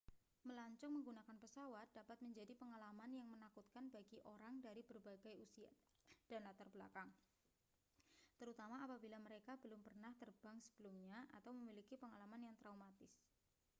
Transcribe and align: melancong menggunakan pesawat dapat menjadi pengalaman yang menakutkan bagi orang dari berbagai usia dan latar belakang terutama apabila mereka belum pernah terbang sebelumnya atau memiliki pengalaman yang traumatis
melancong 0.49 0.93
menggunakan 0.97 1.37
pesawat 1.43 1.87
dapat 1.99 2.17
menjadi 2.25 2.53
pengalaman 2.61 3.11
yang 3.19 3.29
menakutkan 3.35 3.85
bagi 3.95 4.17
orang 4.33 4.55
dari 4.65 4.81
berbagai 4.89 5.33
usia 5.45 5.69
dan 6.29 6.41
latar 6.47 6.65
belakang 6.73 7.09
terutama 8.41 8.75
apabila 8.85 9.17
mereka 9.27 9.51
belum 9.63 9.81
pernah 9.87 10.09
terbang 10.21 10.57
sebelumnya 10.67 11.19
atau 11.37 11.51
memiliki 11.59 11.95
pengalaman 12.03 12.41
yang 12.49 12.55
traumatis 12.61 13.13